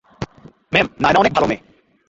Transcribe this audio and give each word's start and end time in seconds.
Ma'am, 0.73 0.87
Naina 1.01 1.19
অনেক 1.19 1.33
ভালো 1.33 1.47
মেয়ে। 1.47 1.61